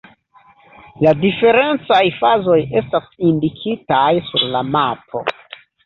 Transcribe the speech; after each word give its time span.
La 1.07 1.13
diferencaj 1.25 2.01
fazoj 2.23 2.57
estas 2.83 3.15
indikitaj 3.31 4.11
sur 4.33 4.51
la 4.57 4.67
mapo. 4.77 5.29